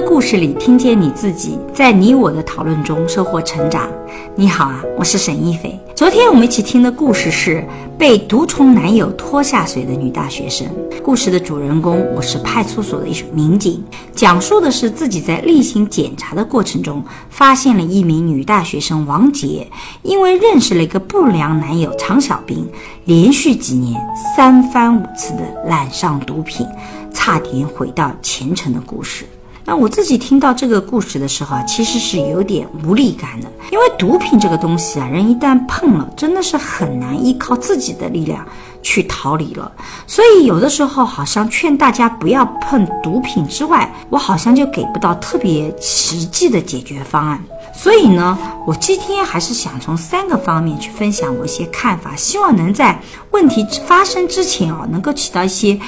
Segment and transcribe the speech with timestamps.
[0.00, 3.88] 的故事里听见你自己，在你我的讨论中收获成长。
[4.36, 5.76] 你好啊，我是沈一菲。
[5.92, 7.66] 昨天我们一起听的故事是
[7.98, 10.68] 被毒虫男友拖下水的女大学生。
[11.02, 13.82] 故事的主人公我是派出所的一名民警，
[14.14, 19.66] 讲述的是自己在例行检查的过程中，发现了一名女大学生王杰，
[20.02, 22.64] 因为认识了一个不良男友常小兵，
[23.06, 24.00] 连续几年
[24.36, 26.64] 三番五次的染上毒品，
[27.12, 29.24] 差点毁掉前程的故事。
[29.68, 38.42] 那我自己听到这个故事的时候啊，其实是有点无力感的，因为毒品这个东西啊，人一旦碰了，真的是很难依靠自己的力量
[38.80, 39.70] 去逃离了。
[40.06, 47.38] 所以有的时候好像劝大家不要碰毒品之外，我好像就给不到特别实际的解决方案。
[47.80, 55.78] 所以呢，我今天还是想从三个方面去分享我一些看法，希望能在问题发生之前啊，能够起到一些。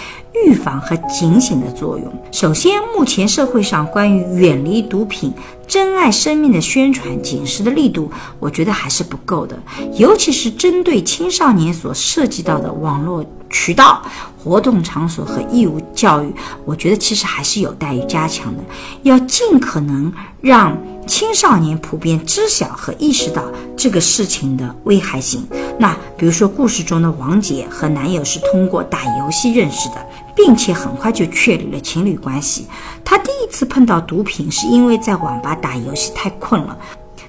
[0.47, 2.07] 预防和警醒的作用。
[2.31, 5.35] 首先，目前社会上关于远离毒品、
[5.67, 9.59] 珍爱生命的宣传、警示的力度，我觉得还是不够的。
[9.97, 14.01] 尤其是针对青少年所涉及到的网络渠道、
[14.39, 16.33] 活动场所和义务教育，
[16.65, 18.63] 我觉得其实还是有待于加强的。
[19.03, 20.11] 要尽可能
[20.41, 20.79] 让
[21.11, 23.43] 青少年普遍知晓和意识到
[23.77, 25.45] 这个事情的危害性。
[25.77, 29.97] 那比如说，故事中的王姐和男友是通过打游戏认识的。
[30.37, 32.67] 并且很快就确立了情侣关系。
[33.05, 36.79] 她第一次碰到毒品，是因为在网吧打游戏太困了，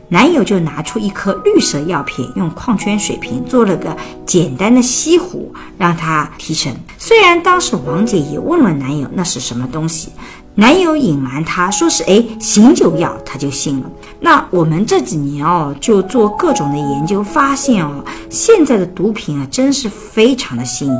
[0.07, 6.73] 男友就拿出一颗绿色药片，用矿泉水瓶做了个简单的吸壶，让她提神。
[6.97, 10.09] 虽然当时王姐也问了男友那是什么东西。
[10.55, 13.89] 男友隐瞒她说是哎醒酒药，她就信了。
[14.19, 20.97] 那我们这几年哦，就做各种的研究，发现哦，现在的毒品啊，真是非常的新颖，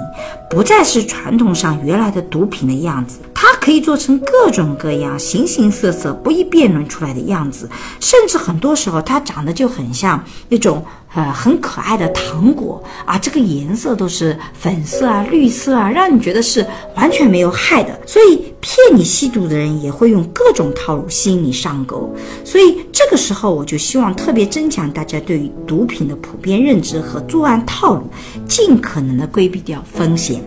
[0.49, 7.67] 不再是传统上原来的毒品的样子，它可以做成各种各样、形形色色、不易辨认出来的样子，
[7.99, 10.85] 甚至很多时候它长得就很像那种。
[11.13, 16.65] 呃，很可爱的糖果啊，这个颜色都是粉色啊、绿色啊，让你觉得是
[16.95, 17.99] 完全没有害的。
[18.07, 22.15] 所以骗你吸毒的人也会用各种套路吸引你上钩。
[22.45, 28.09] 所以这个时候，我就希望特别增强大家对于毒品的普遍认知和作案套路，
[28.47, 30.41] 尽可能的规避掉风险。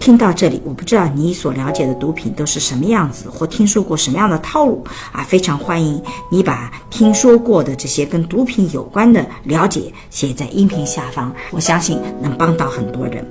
[0.00, 5.22] 听到这里，我不知道你所了解的毒品都是什么样子，或听说过什么样的套路啊？
[5.22, 13.24] 非常欢迎你把听说过的这些跟毒品有关的了解写在音频下方，我相信能帮到很多人。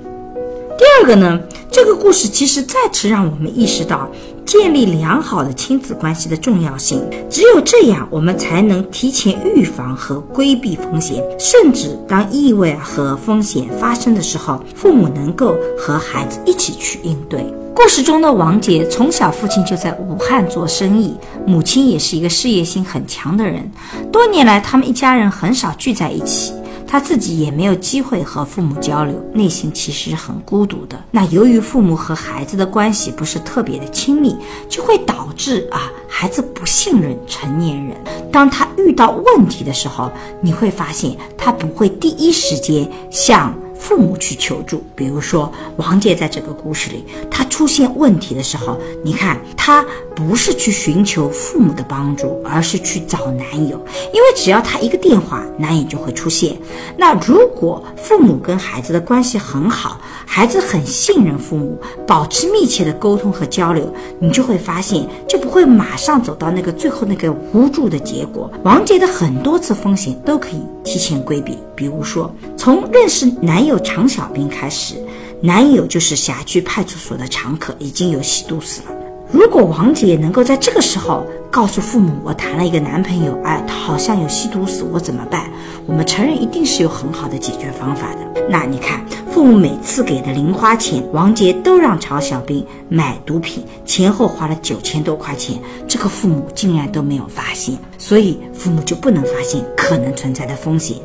[0.80, 1.38] 第二个呢，
[1.70, 4.10] 这个故事其实再次让我们意识到。
[4.46, 17.44] 建立良好的亲子关系的重要性，只有这样，我们才能提前预防和规避风险，甚至当意外和风险发生的时候，父母能够和孩子一起去应对。
[17.74, 21.14] 故事中的王杰从小父亲就在武汉做生意，
[21.46, 23.70] 母亲也是一个事业心很强的人，
[24.10, 26.52] 多年来他们一家人很少聚在一起。
[26.90, 31.00] 他自己也没有机会和父母交流，内心其实很孤独的。
[31.12, 34.36] 那由于父母和孩子的关系不是特别的亲密，
[34.68, 37.96] 就会导致啊，孩子不信任成年人。
[38.32, 43.54] 当他遇到问题的时候，你会发现他不会第一时间向。
[43.80, 56.54] 父母去求助，比如说王杰在这个故事里，他出现问题的时候，你看他不是去寻求父母的帮助，而是去找男友，因为只要他一个电话，男友就会出现。
[56.96, 68.52] 那如果父母跟孩子的关系很好，孩子很信任父母，保持密切的沟通和交流，你就会发现就不会马上走到那个最后那个无助的结果。
[68.62, 73.78] 王杰的很多次风险都可以提前规避，比如说从认识男友。
[73.78, 74.94] 常小兵开始，
[75.40, 78.88] 男友就是辖区派出所的常客，已经有吸毒史了。
[79.32, 85.50] 如果王姐能够在这个时候告诉父母，我谈了一个男朋友，哎，他好像有吸毒史，我怎么办？
[85.86, 88.46] 我们承认一定是有很好的解决方法的。
[88.50, 95.58] 那你看，父母每次给的零花钱，王杰都让常小兵买毒品，前后花了九千多块钱，
[95.88, 100.98] 这个父母竟然都没有发现，所以父母就不能发现可能存在的风险。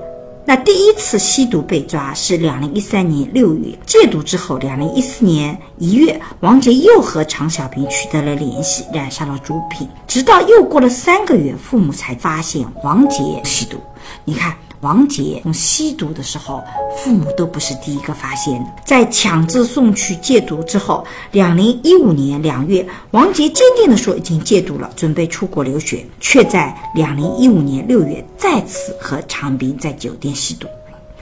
[0.47, 13.77] 那第一次吸毒被抓是两零一三年六月，戒毒之后，两零一四年一月，王杰又和常小平取得了联系，染上了毒品，直到又过了三个月，父母才发现王杰吸毒。
[14.23, 14.55] 你看。
[14.81, 16.63] 王杰从吸毒的时候，
[16.97, 18.65] 父母都不是第一个发现的。
[18.85, 30.67] 在强制送去戒毒之后，两零一五年两月，王杰坚定地说已经戒毒了，准备出国留学，却在两零一五年六月再次和常斌在酒店吸毒。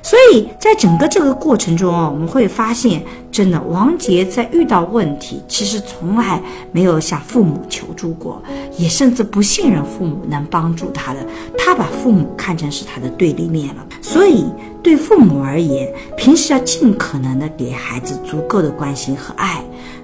[0.03, 3.01] 所以在整个这个过程中啊，我们会发现，
[3.31, 6.41] 真的王杰在遇到问题，其实从来
[6.73, 8.43] 没有向父母求助过，
[8.77, 11.25] 也甚至不信任父母能帮助他的，
[11.57, 13.85] 他把父母看成是他的对立面了。
[14.01, 14.45] 所以
[14.83, 19.63] 对父母而言，平时要尽可能的给孩子足够的关心和爱。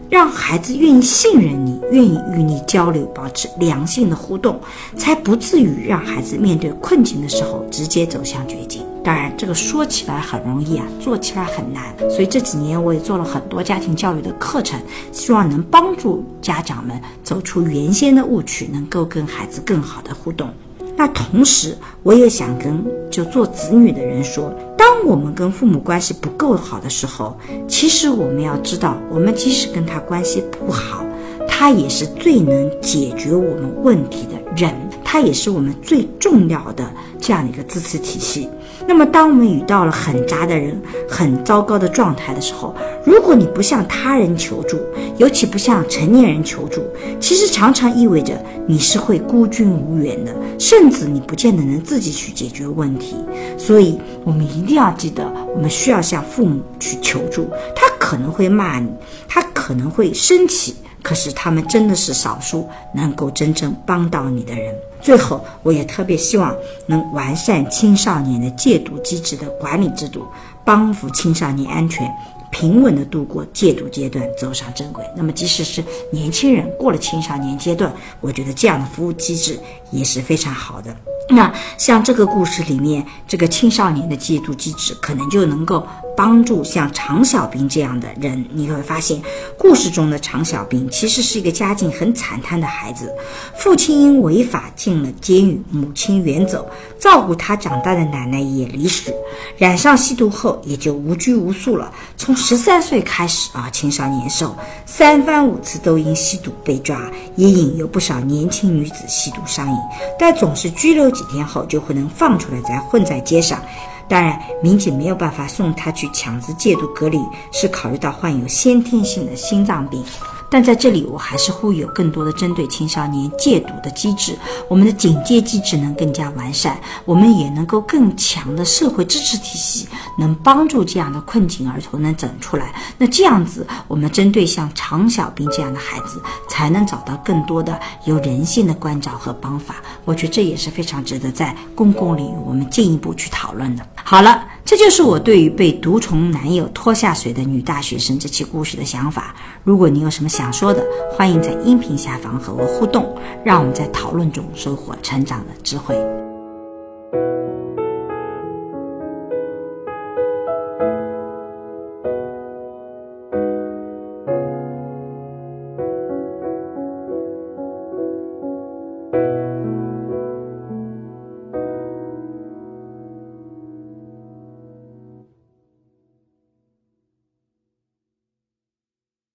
[0.09, 4.59] 让孩子愿意信任你，愿意与你交流，保持良性的互动，
[4.97, 8.83] 才不至于让孩子面对困境的时候直接走向绝境。
[9.03, 11.95] 当然，这个说起来很容易啊，做起来很难。
[12.09, 14.79] 所以这几年我也做了很多家庭教育的课程，
[15.11, 20.49] 希望能帮助家长们走出原先的误区，能够跟孩子更好的互动。
[20.99, 24.53] 那同时，我也想跟就做子女的人说。
[24.77, 27.37] 当我们跟父母关系不够好的时候，
[27.69, 31.05] 其实我们要知道，我们即使跟他关系不好，
[31.47, 34.75] 他也是最能解决我们问题的人，
[35.11, 36.87] 它也是我们最重要的
[37.19, 38.47] 这样的一个支持体系。
[38.87, 40.79] 那么，当我们遇到了很渣的人、
[41.09, 44.77] 很糟糕的状态的时候，如果你不向他人求助，
[45.17, 46.83] 尤其不向成年人求助，
[47.19, 53.15] 其实常常意味着你是会孤军无援的，甚至你不见得能自己去解决问题。
[53.57, 57.49] 所以，我们一定要记得，我们需要向父母去求助。
[57.75, 58.87] 他可能会骂你，
[59.27, 60.73] 他可能会升起，
[61.03, 64.73] 可是他们真的是少数能够真正帮到你的人。
[64.99, 66.55] 最后，我也特别希望
[66.87, 70.25] 能完善青少年的戒毒机制的管理制度，
[70.65, 72.11] 帮扶青少年安全。
[72.49, 75.05] 平稳地度过戒毒阶段，走上正轨。
[75.15, 79.59] 那么，即使是年轻人过了青少年阶段，我觉得这样的服务机制
[79.91, 80.89] 也是非常好的。
[81.31, 85.87] 那像这个故事里面，这个青少年的戒毒机制，可能就能够
[86.17, 88.43] 帮助像常小兵这样的人。
[88.51, 89.21] 你会发现，
[89.55, 93.13] 故事中的常小兵其实是一个家境很惨淡的孩子，
[93.59, 96.67] 父亲因违法进了监狱，母亲远走，
[96.99, 99.13] 照顾他长大的奶奶也离世，
[99.55, 101.91] 染上吸毒后也就无拘无束了。
[102.17, 106.99] 从十三岁开始啊，青少年时候三番五次都因吸毒被抓，
[107.35, 109.77] 也引诱不少年轻女子吸毒上瘾，
[110.17, 111.18] 但总是拘留。
[111.19, 113.61] 几天后就会能放出来，再混在街上。
[114.07, 117.19] 当然，民警没有办法送他去强制戒毒隔离，
[117.51, 120.01] 是考虑到患有先天性的心脏病。
[120.49, 124.37] 但在这里，我还是呼吁更多的针对青少年戒毒的机制，
[124.67, 129.87] 我们的警戒机制能更加完善，我们也能够更强的社会支持体系，
[130.17, 132.73] 能帮助这样的困境儿童能整出来。
[132.97, 139.75] 那这样子，我们针对像常小兵这样的孩子，才能找到更多的有人性的关照和帮法。
[140.03, 143.85] 我觉得这也是非常值得在公共领域我们进一步去讨论的。
[144.03, 144.43] 好了。
[144.69, 149.33] 这就是我对于被毒虫男友拖下水的女大学生这期故事的想法。
[149.63, 155.95] 如果你有什么想说的，欢迎在音频下方和我互动，让我们在讨论中收获成长的智慧。